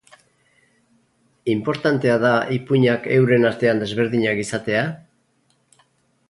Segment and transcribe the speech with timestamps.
[1.55, 4.83] Inportantea da ipuinak euren artean desberdinak izatea?